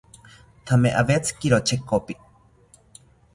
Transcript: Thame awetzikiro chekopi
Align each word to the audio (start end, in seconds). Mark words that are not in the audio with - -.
Thame 0.69 0.89
awetzikiro 1.01 1.59
chekopi 1.67 2.13